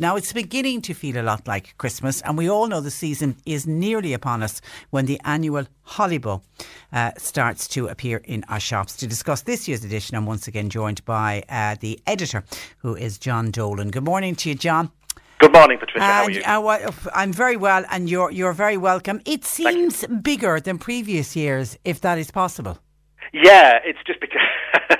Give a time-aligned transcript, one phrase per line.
[0.00, 3.36] Now it's beginning to feel a lot like Christmas, and we all know the season
[3.44, 6.40] is nearly upon us when the annual Holly Bough
[6.90, 8.96] uh, starts to appear in our shops.
[8.96, 12.44] To discuss this year's edition, I'm once again joined by uh, the editor,
[12.78, 13.90] who is John Dolan.
[13.90, 14.90] Good morning to you, John.
[15.38, 16.02] Good morning, Patricia.
[16.02, 16.42] How are you?
[16.86, 19.20] uh, I'm very well, and you're you're very welcome.
[19.26, 22.78] It seems bigger than previous years, if that is possible.
[23.32, 24.42] Yeah, it's just because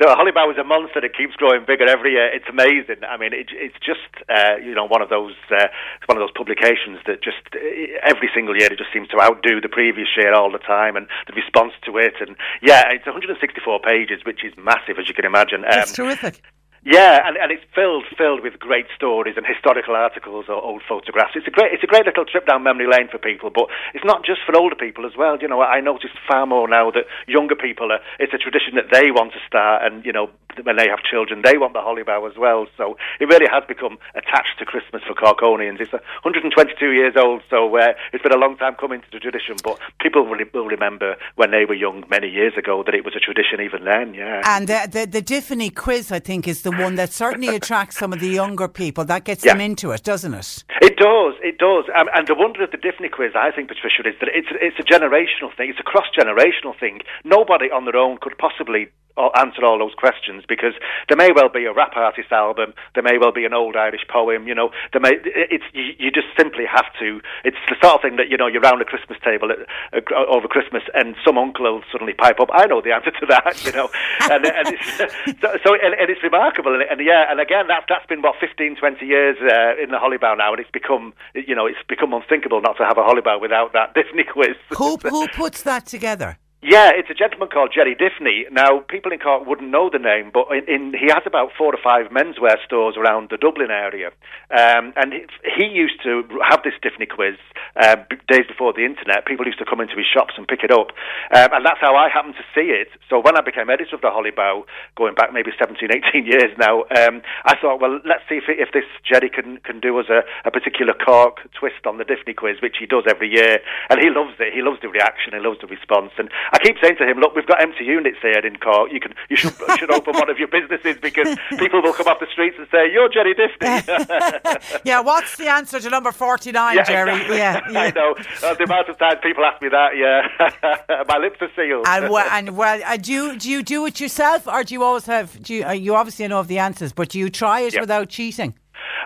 [0.00, 2.32] the Holly Bough is a monster that keeps growing bigger every year.
[2.32, 3.04] It's amazing.
[3.06, 5.68] I mean, it, it's just uh, you know one of those uh,
[6.00, 7.58] it's one of those publications that just uh,
[8.02, 11.06] every single year it just seems to outdo the previous year all the time, and
[11.26, 12.14] the response to it.
[12.20, 15.62] And yeah, it's 164 pages, which is massive as you can imagine.
[15.68, 16.40] That's Um, terrific.
[16.84, 21.32] Yeah, and, and it's filled filled with great stories and historical articles or old photographs.
[21.34, 24.04] It's a great it's a great little trip down memory lane for people, but it's
[24.04, 25.38] not just for older people as well.
[25.40, 28.00] You know, I notice far more now that younger people are.
[28.20, 30.28] It's a tradition that they want to start, and you know,
[30.62, 32.66] when they have children, they want the Holly Bough as well.
[32.76, 35.80] So it really has become attached to Christmas for Corkonians.
[35.80, 39.56] It's 122 years old, so uh, it's been a long time coming to the tradition.
[39.64, 43.16] But people will, will remember when they were young many years ago that it was
[43.16, 44.12] a tradition even then.
[44.12, 44.42] Yeah.
[44.44, 48.12] And uh, the the Diffney quiz, I think, is the one that certainly attracts some
[48.12, 49.04] of the younger people.
[49.04, 49.52] That gets Yeah.
[49.52, 50.64] them into it, doesn't it?
[50.94, 51.90] It does, it does.
[51.90, 54.78] Um, and the wonder of the Diffney quiz, I think, Patricia, is that it's it's
[54.78, 55.70] a generational thing.
[55.70, 57.00] It's a cross generational thing.
[57.24, 60.74] Nobody on their own could possibly uh, answer all those questions because
[61.08, 64.02] there may well be a rap artist album, there may well be an old Irish
[64.08, 64.48] poem.
[64.48, 67.20] You know, there may it's you, you just simply have to.
[67.44, 69.58] It's the sort of thing that you know you're round a Christmas table at,
[69.94, 72.50] uh, over Christmas, and some uncle will suddenly pipe up.
[72.52, 73.54] I know the answer to that.
[73.64, 73.88] You know,
[74.20, 74.84] and, and it's
[75.40, 76.74] so, so and, and it's remarkable.
[76.74, 79.98] And, and yeah, and again, that's that's been what 15, 20 years uh, in the
[79.98, 83.02] Holly Bough now, and it's become you know it's become unthinkable not to have a
[83.02, 84.56] Holly Bough without that Diffney quiz.
[84.76, 86.38] Who who puts that together?
[86.64, 88.48] Yeah, it's a gentleman called Gerry Diffney.
[88.50, 91.68] Now, people in Cork wouldn't know the name, but in, in, he has about four
[91.68, 94.08] or five menswear stores around the Dublin area.
[94.48, 97.36] Um, and he, he used to have this Diffney quiz
[97.76, 97.96] uh,
[98.32, 99.28] days before the internet.
[99.28, 100.96] People used to come into his shops and pick it up.
[101.36, 102.88] Um, and that's how I happened to see it.
[103.12, 104.64] So when I became editor of the Holly Bough,
[104.96, 108.72] going back maybe 17, 18 years now, um, I thought, well, let's see if, if
[108.72, 112.64] this Gerry can, can do us a, a particular Cork twist on the Diffney quiz,
[112.64, 113.60] which he does every year.
[113.92, 114.56] And he loves it.
[114.56, 115.36] He loves the reaction.
[115.36, 116.16] He loves the response.
[116.16, 118.92] And I keep saying to him, look, we've got empty units here in Cork.
[118.92, 122.20] You can, you should, should open one of your businesses because people will come off
[122.20, 124.80] the streets and say, you're Gerry Diffney.
[124.84, 127.10] yeah, what's the answer to number 49, Gerry?
[127.10, 127.36] exactly.
[127.38, 127.80] Yeah, yeah.
[127.80, 128.14] I know.
[128.42, 131.04] Uh, the amount of times people ask me that, yeah.
[131.08, 131.86] My lips are sealed.
[131.88, 134.84] And well, and well, uh, do you do you do it yourself, or do you
[134.84, 135.42] always have?
[135.42, 137.80] Do you, uh, you obviously know of the answers, but do you try it Yeah.
[137.80, 138.54] without cheating?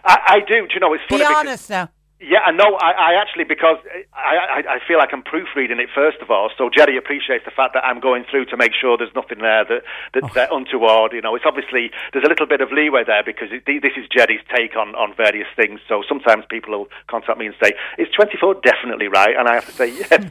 [0.05, 0.67] I, I do.
[0.67, 1.89] Do you know, it's funny Be honest now.
[2.21, 2.75] Yeah, I know.
[2.83, 3.79] I, I actually because
[4.11, 6.51] I, I I feel like I'm proofreading it first of all.
[6.59, 9.65] So Gerry appreciates the fact that I'm going through to make sure there's nothing there
[9.65, 11.13] that that's uh, untoward.
[11.13, 14.11] You know, it's obviously there's a little bit of leeway there because it, this is
[14.11, 15.79] Gerry's take on on various things.
[15.87, 19.67] So sometimes people will contact me and say, "Is 24 definitely right?" And I have
[19.67, 20.27] to say yes.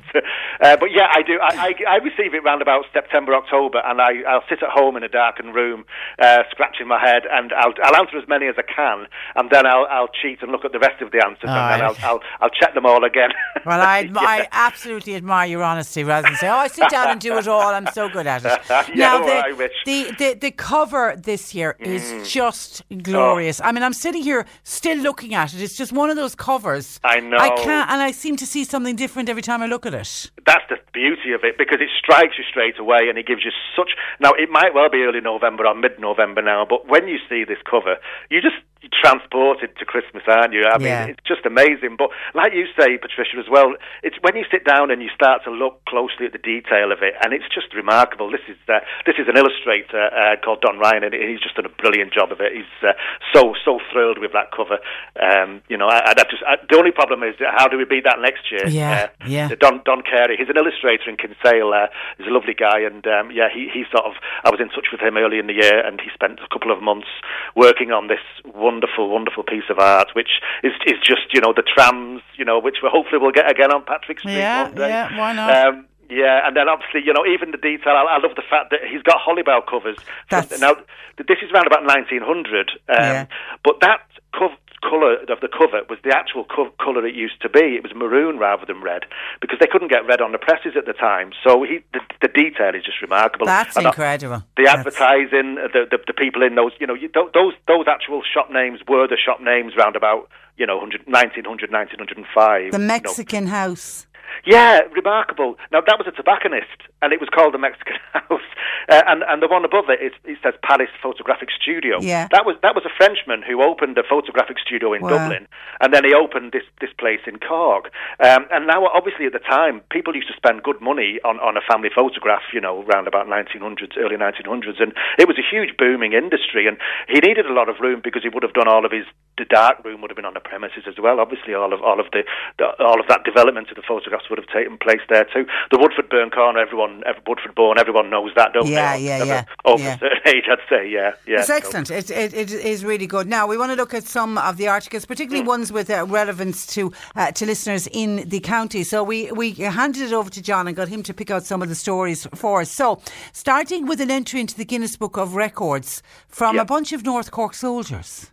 [0.60, 1.40] uh, but yeah, I do.
[1.40, 4.98] I, I I receive it round about September October, and I I'll sit at home
[4.98, 5.86] in a darkened room,
[6.20, 9.08] uh, scratching my head, and I'll I'll answer as many as I can,
[9.40, 11.48] and then I'll I'll cheat and look at the rest of the answers.
[11.48, 13.30] Ah, and I'll, I'll I'll check them all again.
[13.66, 14.20] Well, I, Yeah.
[14.22, 17.48] I absolutely admire your honesty rather than say, "Oh, I sit down and do it
[17.50, 17.62] all.
[17.74, 21.76] I'm so good at it." Yeah, now, well, the, the, the the cover this year
[21.82, 21.88] Mm.
[21.88, 23.60] is just glorious.
[23.62, 25.62] I mean, I'm sitting here still looking at it.
[25.62, 27.00] It's just one of those covers.
[27.04, 27.38] I know.
[27.38, 30.32] I can't, and I seem to see something different every time I look at it.
[30.46, 33.52] That's the beauty of it because it strikes you straight away and it gives you
[33.76, 33.92] such.
[34.22, 37.60] Now it might well be early November or mid-November now, but when you see this
[37.70, 37.98] cover,
[38.30, 38.56] you just
[38.94, 40.64] transported to Christmas, aren't you?
[40.66, 41.06] I mean, Yeah.
[41.08, 41.96] it's just amazing.
[41.98, 43.74] But like you say, Patricia, as well.
[44.04, 47.02] It's when you sit down and you start to look closely at the detail of
[47.02, 48.30] it, and it's just remarkable.
[48.32, 51.66] This is uh, this is an illustrator uh, called Don Ryan, and he's just done
[51.66, 52.54] a brilliant job of it.
[52.54, 52.94] He's uh,
[53.34, 54.80] so so thrilled with that cover.
[55.20, 58.04] Um, you know, I, I just I, the only problem is how do we beat
[58.06, 58.68] that next year?
[58.68, 59.50] Yeah, uh, yeah.
[59.60, 61.74] Don Don Carey, he's an illustrator in Kinsale.
[61.74, 61.88] Uh,
[62.18, 64.14] he's a lovely guy, and um, yeah, he he sort of
[64.44, 66.72] I was in touch with him early in the year, and he spent a couple
[66.72, 67.08] of months
[67.56, 68.24] working on this
[68.68, 70.34] wonderful, wonderful piece of art, which
[70.68, 73.72] is is just you know the trams, you know, which we hopefully we'll get again
[73.76, 74.90] on Patrick Street Yeah, one day.
[74.90, 75.48] yeah, why not?
[75.68, 77.94] Um, yeah, and then obviously, you know, even the detail.
[78.00, 79.98] I, I love the fact that he's got Holly Bough covers.
[80.30, 80.74] That's- now,
[81.18, 83.26] this is around about 1900, um, Yeah.
[83.64, 84.02] but that
[84.34, 87.76] cov- colour of the cover was the actual co- colour it used to be.
[87.76, 89.04] It was maroon rather than red
[89.42, 91.32] because they couldn't get red on the presses at the time.
[91.44, 93.46] So he, the, the detail is just remarkable.
[93.46, 94.44] That's And, uh, incredible.
[94.56, 98.22] the That's- advertising, the, the the people in those, you know, you, those those actual
[98.24, 102.72] shop names were the shop names round about, you know, 100, 1900, 1905.
[102.72, 102.88] The you know.
[102.88, 104.07] Mexican house.
[104.46, 105.56] Yeah, remarkable.
[105.72, 108.42] Now that was a tobacconist, and it was called the Mexican House.
[108.90, 112.00] Uh, and and the one above it, it, it says Paris Photographic Studio.
[112.02, 112.28] Yeah.
[112.32, 115.10] that was that was a Frenchman who opened a photographic studio in Wow.
[115.10, 115.48] Dublin,
[115.82, 117.92] and then he opened this this place in Cork.
[118.24, 121.58] Um, and now, obviously, at the time, people used to spend good money on on
[121.58, 122.44] a family photograph.
[122.54, 126.68] You know, around about 1900s, early 1900s, and it was a huge booming industry.
[126.68, 126.78] And
[127.08, 129.06] he needed a lot of room because he would have done all of his
[129.38, 131.20] the dark room would have been on the premises as well.
[131.20, 132.24] Obviously, all of all of the,
[132.58, 133.84] the all of that development of the
[134.18, 135.46] photographs would have taken place there too.
[135.72, 139.04] The Woodford Bourne Corner, everyone, every, Woodford Bourne, everyone knows that, don't Yeah, they?
[139.06, 139.96] yeah, Over- yeah, Over yeah.
[139.96, 141.40] a certain age, I'd say, yeah, yeah.
[141.40, 141.92] It's excellent.
[141.92, 143.28] It, it, it is really good.
[143.28, 145.48] Now we want to look at some of the articles, particularly Mm.
[145.48, 148.84] ones with uh, relevance to uh, to listeners in the county.
[148.84, 151.62] So we we handed it over to John and got him to pick out some
[151.62, 152.72] of the stories for us.
[152.72, 153.00] So
[153.34, 156.62] starting with an entry into the Guinness Book of Records from Yeah.
[156.64, 158.32] a bunch of North Cork soldiers.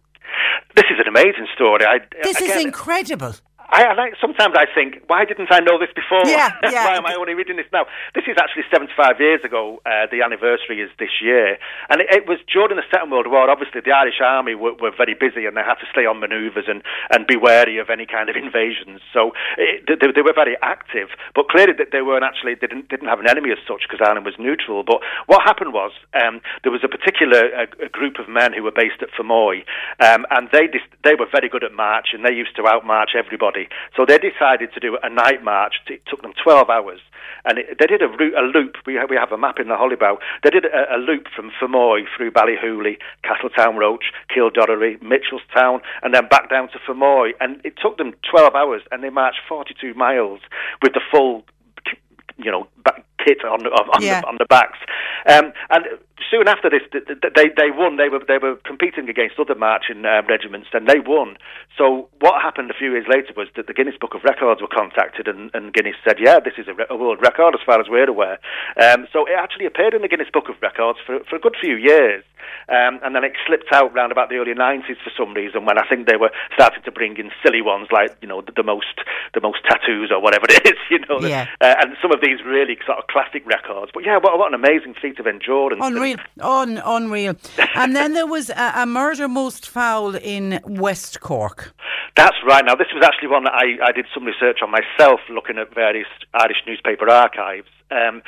[0.77, 1.85] This is an amazing story.
[1.85, 3.35] I, This is incredible.
[3.71, 6.23] I, I like, sometimes I think, why didn't I know this before?
[6.25, 6.85] Yeah, yeah.
[6.85, 7.87] why am I only reading this now?
[8.15, 9.81] This is actually 75 years ago.
[9.87, 11.59] Uh, the anniversary is this year.
[11.89, 13.49] And it, it was during the Second World War.
[13.49, 16.67] Obviously, the Irish Army were, were very busy and they had to stay on manoeuvres
[16.69, 19.01] and, and be wary of any kind of invasions.
[19.13, 21.09] So it, they, they were very active.
[21.35, 24.27] But clearly, they weren't actually, they didn't, didn't have an enemy as such because Ireland
[24.27, 24.83] was neutral.
[24.83, 28.63] But what happened was um, there was a particular uh, a group of men who
[28.63, 29.65] were based at Fermoy
[30.01, 33.15] um, and they, dis- they were very good at march and they used to outmarch
[33.17, 33.54] everybody.
[33.97, 35.75] So they decided to do a night march.
[35.87, 37.01] It took them 12 hours.
[37.45, 38.77] And it, they did a, route, a loop.
[38.87, 40.19] We have, we have a map in the Holly Bough.
[40.43, 46.51] They did a, a loop from Fermoy through Ballyhooly, Castletownroche, Kildorrery, Mitchelstown, and then back
[46.51, 47.33] down to Fermoy.
[47.41, 50.41] And it took them 12 hours, and they marched 42 miles
[50.83, 51.45] with the full
[52.37, 52.67] you know,
[53.25, 54.21] kit on on, Yeah.
[54.21, 54.79] the, on the backs.
[55.27, 55.85] Um, and
[56.31, 57.97] soon after this, th- th- they they won.
[57.97, 61.37] They were they were competing against other marching uh, regiments, and they won.
[61.77, 64.69] So what happened a few years later was that the Guinness Book of Records were
[64.71, 67.81] contacted, and, and Guinness said, "Yeah, this is a, re- a world record as far
[67.81, 68.39] as we're aware."
[68.81, 71.57] Um, so it actually appeared in the Guinness Book of Records for for a good
[71.61, 72.23] few years.
[72.69, 75.79] Um, and then it slipped out round about the early 90s for some reason when
[75.79, 78.63] I think they were starting to bring in silly ones like you know the, the
[78.63, 79.01] most
[79.33, 81.47] the most tattoos or whatever it is you know Yeah.
[81.63, 84.55] uh, and some of these really sort of classic records but yeah what, what an
[84.61, 85.81] amazing feat of endurance
[86.13, 87.35] Unreal, Un, unreal.
[87.75, 91.75] and then there was a, a murder most foul in West Cork.
[92.17, 92.65] That's right.
[92.65, 95.75] Now, this was actually one that I, I did some research on myself, looking at
[95.75, 97.67] various Irish newspaper archives.
[97.91, 98.23] Um,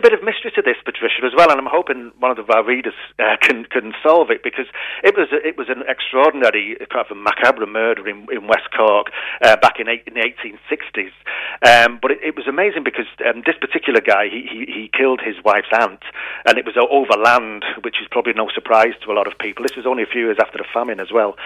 [0.00, 2.64] a bit of mystery to this, Patricia, as well, and I'm hoping one of our
[2.64, 4.66] readers uh, can can solve it because
[5.04, 9.12] it was it was an extraordinary, kind of a macabre murder in, in West Cork
[9.44, 11.12] uh, back in, eight, in the 1860s.
[11.60, 15.20] Um, but it, it was amazing because um, this particular guy he, he he killed
[15.20, 16.00] his wife's aunt,
[16.48, 19.64] and it was over land, which is probably no surprise to a lot of people.
[19.68, 21.36] This was only a few years after the famine as well.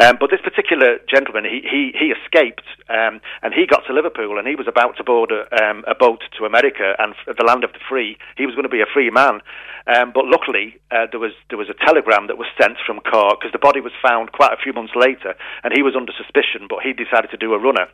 [0.00, 4.36] Um, but this particular gentleman, he he, he escaped, um, and he got to Liverpool,
[4.36, 7.64] and he was about to board a, um, a boat to America and the land
[7.64, 8.16] of the free.
[8.36, 9.40] He was going to be a free man,
[9.86, 13.40] um, but luckily uh, there was there was a telegram that was sent from Cork
[13.40, 15.34] because the body was found quite a few months later,
[15.64, 17.88] and he was under suspicion, but he decided to do a runner.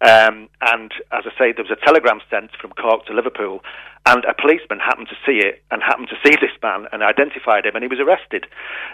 [0.00, 3.62] Um, and as I say, there was a telegram sent from Cork to Liverpool,
[4.06, 7.66] and a policeman happened to see it and happened to see this man and identified
[7.66, 8.46] him, and he was arrested.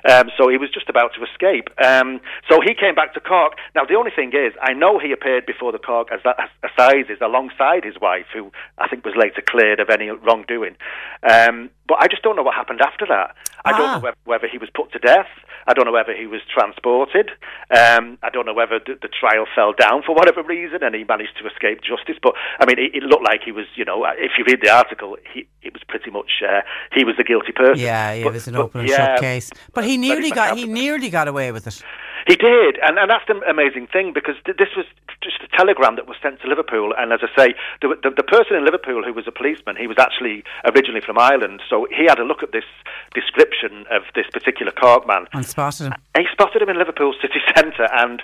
[0.09, 1.69] Um, so he was just about to escape.
[1.83, 2.21] Um,
[2.51, 3.55] so he came back to Cork.
[3.75, 7.19] Now the only thing is, I know he appeared before the Cork as as assizes
[7.21, 10.77] alongside his wife, who I think was later cleared of any wrongdoing.
[11.23, 13.35] Um, but I just don't know what happened after that.
[13.65, 13.95] I don't Ah.
[13.97, 15.27] know whether, whether he was put to death.
[15.69, 17.31] I don't know whether he was transported.
[17.77, 21.03] Um, I don't know whether the, the trial fell down for whatever reason and he
[21.05, 22.17] managed to escape justice.
[22.23, 24.71] But I mean, it, it looked like he was, you know, if you read the
[24.71, 26.61] article, he it was pretty much uh,
[26.93, 27.83] he was the guilty person.
[27.85, 29.51] Yeah, it But- was an but, open and yeah, shut case.
[29.75, 31.83] But he nearly got he nearly got away with it.
[32.27, 34.85] He did, and, and that's the amazing thing because th- this was
[35.23, 36.93] just a telegram that was sent to Liverpool.
[36.99, 37.49] And as I say,
[37.81, 41.19] the, the, the person in Liverpool who was a policeman, he was actually originally from
[41.19, 42.67] Ireland, so he had a look at this
[43.15, 45.27] description of this particular Cork man.
[45.33, 45.95] And spotted him.
[46.15, 48.23] And he spotted him in Liverpool city centre and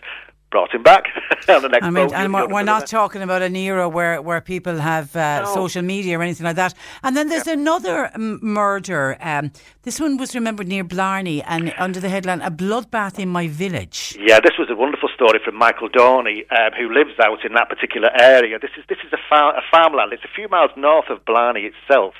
[0.52, 1.04] brought him back
[1.48, 2.14] on the next I mean, boat.
[2.14, 5.54] and we're, we're not talking about an era where, where people have uh, No.
[5.54, 6.74] social media or anything like that.
[7.02, 9.16] And then there's another m- murder.
[9.20, 9.50] Um,
[9.82, 14.16] this one was remembered near Blarney and under the headline "A bloodbath in my village."
[14.20, 17.68] Yeah, this was a wonderful story from Michael Dorney, um, who lives out in that
[17.68, 18.58] particular area.
[18.60, 20.12] This is this is a, far, a farmland.
[20.12, 22.14] It's a few miles north of Blarney itself.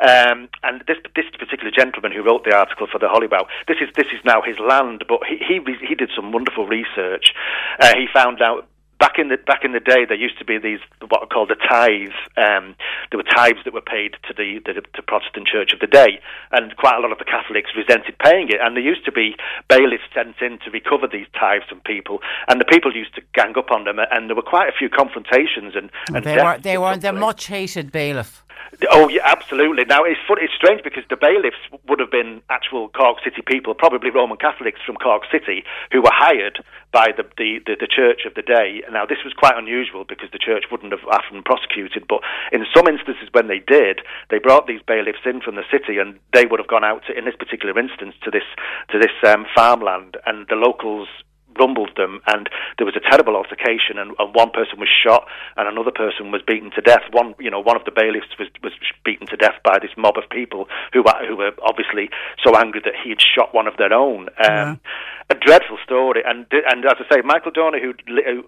[0.00, 3.76] Um, and this this particular gentleman who wrote the article for the Holly Bough, this
[3.80, 7.34] is this is now his land, but he he, he did some wonderful research.
[7.78, 8.66] Uh, he found out.
[9.00, 10.78] Back in the back in the day, there used to be these
[11.08, 12.12] what are called the tithes.
[12.36, 12.76] Um,
[13.08, 16.20] there were tithes that were paid to the, the the Protestant Church of the day,
[16.52, 18.60] and quite a lot of the Catholics resented paying it.
[18.60, 19.36] And there used to be
[19.70, 23.56] bailiffs sent in to recover these tithes from people, and the people used to gang
[23.56, 23.96] up on them.
[23.98, 27.46] And there were quite a few confrontations and, and They were they were the much
[27.46, 28.44] hated bailiff.
[28.90, 29.84] Oh yeah, absolutely.
[29.84, 33.74] Now it's fun, it's strange because the bailiffs would have been actual Cork City people,
[33.74, 38.22] probably Roman Catholics from Cork City, who were hired by the the, the, the church
[38.26, 38.82] of the day.
[38.90, 42.20] Now this was quite unusual because the church wouldn't have often prosecuted, but
[42.52, 44.00] in some instances when they did,
[44.30, 47.16] they brought these bailiffs in from the city, and they would have gone out to,
[47.16, 48.46] in this particular instance to this
[48.90, 51.08] to this um, farmland, and the locals
[51.58, 55.26] rumbled them, and there was a terrible altercation, and, and one person was shot,
[55.56, 57.02] and another person was beaten to death.
[57.12, 58.72] One, you know, one of the bailiffs was was
[59.04, 62.10] beaten to death by this mob of people who were who were obviously
[62.44, 64.28] so angry that he had shot one of their own.
[64.38, 64.80] Um,
[65.30, 67.94] A dreadful story, and and as I say, Michael Dorney, who,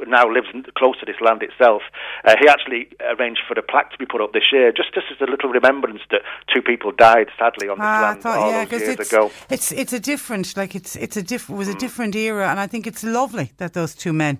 [0.06, 1.82] now lives close to this land itself,
[2.24, 5.06] uh, he actually arranged for a plaque to be put up this year, just just
[5.12, 6.22] as a little remembrance that
[6.52, 9.30] two people died sadly on this Ah, land thought, all yeah, those years it's ago.
[9.48, 11.56] it's it's a different like it's it's a diff- Mm.
[11.56, 14.38] was a different era, and I think it's lovely that those two men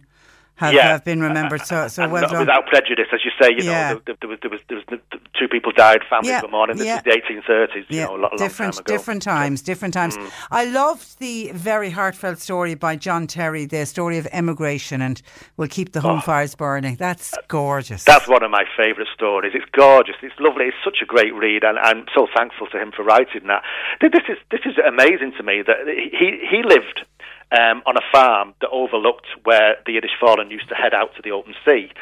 [0.56, 0.88] have, Yeah.
[0.88, 1.62] have been remembered.
[1.62, 2.40] So so and well done.
[2.40, 3.50] without prejudice, as you say.
[3.56, 3.92] You Yeah.
[3.94, 5.00] know, there, there was there was there was
[5.38, 6.76] two people died, families Yeah, were mourning.
[6.76, 6.98] This yeah.
[6.98, 7.86] is the 1830s.
[7.88, 10.16] You yeah, know, a, lot, a long different, time different times, different times.
[10.16, 10.30] Mm.
[10.50, 15.20] I loved the very heartfelt story by John Terry, the story of emigration, and
[15.56, 16.96] we'll keep the home fires burning.
[16.96, 18.04] That's gorgeous.
[18.08, 18.12] Oh.
[18.12, 19.52] That's one of my favourite stories.
[19.54, 20.16] It's gorgeous.
[20.22, 20.66] It's lovely.
[20.66, 23.62] It's such a great read, and I'm so thankful to him for writing that.
[24.00, 27.04] This is this is amazing to me that he he lived
[27.52, 31.30] um, on a farm that overlooked where the Innisfallen used to head out to the
[31.30, 31.92] open sea.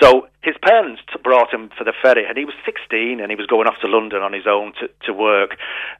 [0.00, 3.46] So his parents brought him for the ferry, and he was 16, and he was
[3.46, 5.56] going off to London on his own to, to work.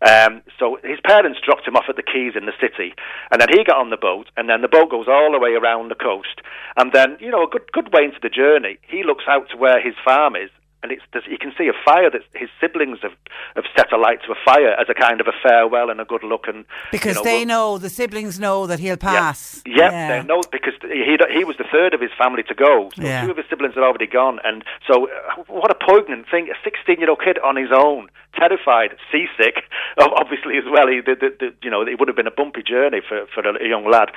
[0.07, 2.95] Um, so his parents dropped him off at the quays in the city,
[3.33, 5.52] and then he got on the boat, and then the boat goes all the way
[5.52, 6.40] around the coast,
[6.76, 9.57] and then you know a good good way into the journey, he looks out to
[9.57, 10.50] where his farm is,
[10.82, 13.12] and it's you can see a fire that his siblings have
[13.54, 16.22] have set alight to a fire as a kind of a farewell and a good
[16.25, 19.62] look, and because you know, they we'll- know the siblings know that he'll pass.
[19.66, 20.08] Yep, Yeah.
[20.22, 22.90] they know because he he was the third of his family to go.
[22.96, 23.25] So Yeah.
[23.25, 26.49] two of his siblings had already gone, and so uh, what a poignant thing!
[26.50, 28.08] A sixteen-year-old kid on his own,
[28.38, 29.64] terrified, seasick,
[29.99, 30.87] obviously as well.
[30.88, 33.42] He, the, the, the, you know, it would have been a bumpy journey for for
[33.46, 34.10] a, a young lad,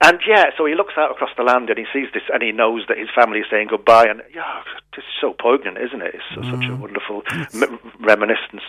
[0.00, 2.52] and yeah, so he looks out across the land and he sees this, and he
[2.52, 4.62] knows that his family is saying goodbye, and yeah,
[4.96, 5.99] it's so poignant, isn't it?
[6.06, 6.72] It's so, such Mm.
[6.72, 7.22] a wonderful
[7.54, 8.62] m- reminiscence.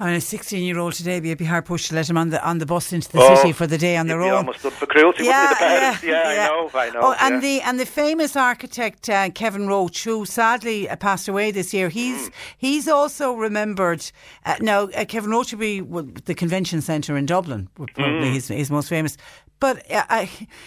[0.00, 2.30] I mean, a 16 year old today, would be hair pushed to let him on
[2.30, 4.32] the on the bus into the Oh, city for the day on their own.
[4.32, 6.02] almost done for cruelty, wouldn't he, the parents?
[6.04, 7.40] Yeah, I know, I know, Oh, and yeah.
[7.40, 11.88] the and the famous architect uh, Kevin Roche, who sadly uh, passed away this year,
[11.88, 12.32] he's Mm.
[12.58, 14.08] he's also remembered.
[14.46, 18.34] Uh, now, uh, Kevin Roche would be well, the convention centre in Dublin, probably Mm.
[18.34, 19.16] his, his most famous.
[19.60, 20.26] But uh, uh,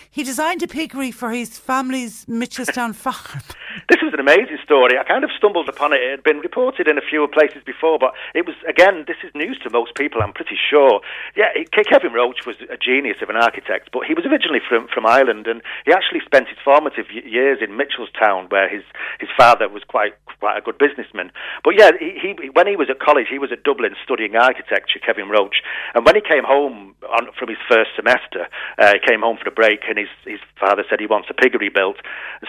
[0.10, 3.42] he designed a piggery for his family's Mitchelstown farm.
[3.90, 4.98] This was an amazing story.
[4.98, 6.02] I kind of stumbled upon it.
[6.02, 9.32] It had been reported in a few places before, but it was, again, this is
[9.36, 11.02] news to most people, I'm pretty sure.
[11.36, 15.06] Yeah, Kevin Roche was a genius of an architect, but he was originally from, from
[15.06, 18.84] Ireland, and he actually spent his formative years in Mitchelstown, where his,
[19.20, 21.32] his father was quite quite a good businessman.
[21.64, 24.98] But yeah, he, he when he was at college, he was at Dublin studying architecture,
[24.98, 25.62] Kevin Roche,
[25.94, 28.50] and when he came home on, from his first semester,
[28.82, 31.38] uh, he came home for the break, and his, his father said he wants a
[31.38, 31.98] piggery built.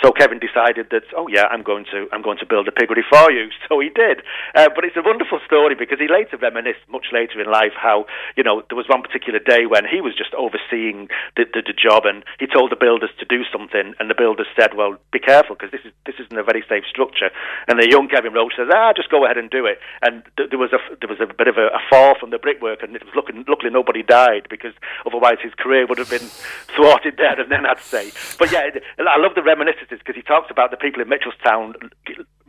[0.02, 3.04] So Kevin decided that, oh yeah, I'm going to I'm going to build a piggery
[3.08, 3.48] for you.
[3.68, 4.20] So he did.
[4.54, 8.04] Uh, but it's a wonderful story because he later reminisced much later in life how
[8.36, 11.72] you know there was one particular day when he was just overseeing the, the, the
[11.72, 15.18] job, and he told the builders to do something, and the builders said, well, be
[15.18, 17.30] careful because this is this isn't a very safe structure.
[17.68, 19.78] And the young Kevin Roche says, ah, just go ahead and do it.
[20.02, 22.38] And th- there was a there was a bit of a, a fall from the
[22.38, 24.74] brickwork, and it was looking luckily nobody died because
[25.06, 26.28] otherwise his career would have been
[26.76, 28.10] thwarted there and then I'd say.
[28.38, 31.74] But yeah, I love the reminiscences because he talks about the people in Mitchelstown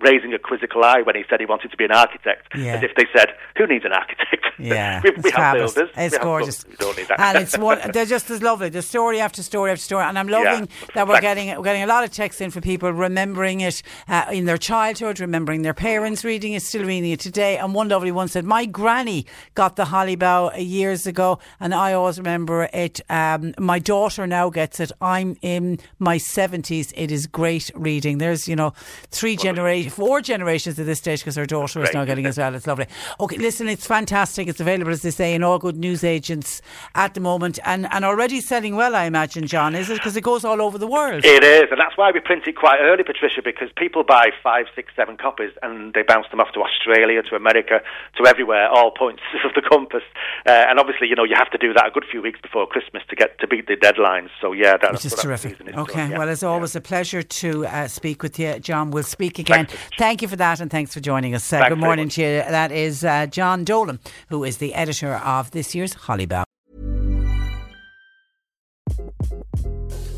[0.03, 2.75] raising a quizzical eye when he said he wanted to be an architect, Yeah.
[2.75, 4.29] as if they said, "Who needs an architect?
[4.59, 5.73] Yeah, we, we have fabulous.
[5.73, 5.93] builders.
[5.97, 6.79] It's gorgeous, builders.
[6.79, 7.19] We don't need that.
[7.19, 7.79] and it's one.
[7.93, 8.69] They're just as lovely.
[8.69, 11.21] The story after story after story, and I'm loving that we're Thanks.
[11.21, 14.59] getting we're getting a lot of texts in for people remembering it uh, in their
[14.59, 17.57] childhood, remembering their parents reading it, still reading it today.
[17.57, 21.93] And one lovely one said, "My granny got the Holly Bough years ago, and I
[21.93, 23.01] always remember it.
[23.09, 24.91] Um, my daughter now gets it.
[25.01, 26.93] I'm in my seventies.
[26.95, 28.19] It is great reading.
[28.19, 28.73] There's you know
[29.09, 32.53] three generations, four generations at this stage because her daughter is now getting as well.
[32.55, 32.87] It's lovely.
[33.19, 34.47] Okay, listen, it's fantastic.
[34.47, 36.61] It's available, as they say, in all good news agents
[36.95, 39.95] at the moment and, and already selling well, I imagine, John, is it?
[39.95, 41.23] Because it goes all over the world.
[41.23, 44.65] It is, and that's why we print it quite early, Patricia, because people buy five,
[44.75, 47.81] six, seven copies and they bounce them off to Australia, to America,
[48.17, 50.03] to everywhere, all points of the compass.
[50.45, 52.65] Uh, and obviously, you know, you have to do that a good few weeks before
[52.67, 54.29] Christmas to get to beat the deadlines.
[54.41, 55.61] So yeah, that, Which is that's terrific.
[55.61, 56.17] Okay, done, yeah.
[56.17, 58.91] well, it's always a pleasure to uh, speak with you, John.
[58.91, 59.67] We'll speak again.
[59.73, 59.95] Thanks.
[59.97, 61.51] Thank you for that, and thanks for joining us.
[61.51, 62.27] Uh, good morning to you.
[62.27, 63.99] That is uh, John Dolan,
[64.29, 66.43] who is the editor of this year's Holly Bough.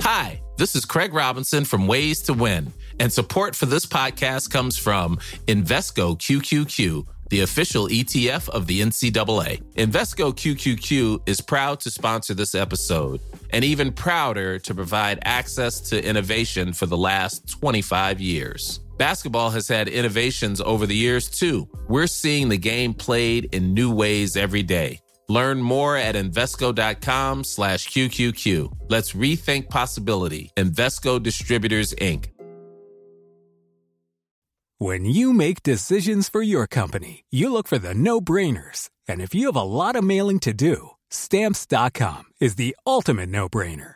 [0.01, 4.77] Hi, this is Craig Robinson from Ways to Win, and support for this podcast comes
[4.77, 9.63] from Invesco QQQ, the official ETF of the NCAA.
[9.73, 13.19] Invesco QQQ is proud to sponsor this episode,
[13.51, 18.79] and even prouder to provide access to innovation for the last 25 years.
[18.97, 21.67] Basketball has had innovations over the years too.
[21.87, 24.99] We're seeing the game played in new ways every day.
[25.27, 28.71] Learn more at Invesco.com slash QQQ.
[28.89, 30.51] Let's rethink possibility.
[30.55, 32.27] Invesco Distributors, Inc.
[34.77, 38.89] When you make decisions for your company, you look for the no brainers.
[39.07, 43.47] And if you have a lot of mailing to do, stamps.com is the ultimate no
[43.47, 43.95] brainer.